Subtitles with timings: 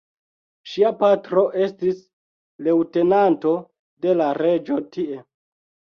[0.69, 2.01] Ŝia patro estis
[2.69, 3.53] leŭtenanto
[4.07, 5.25] de la reĝo tie.